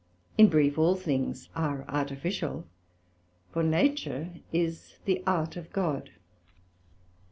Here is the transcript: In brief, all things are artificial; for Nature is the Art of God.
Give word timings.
In 0.35 0.47
brief, 0.47 0.79
all 0.79 0.95
things 0.95 1.49
are 1.55 1.85
artificial; 1.87 2.65
for 3.51 3.61
Nature 3.61 4.33
is 4.51 4.97
the 5.05 5.21
Art 5.27 5.55
of 5.55 5.71
God. 5.71 6.09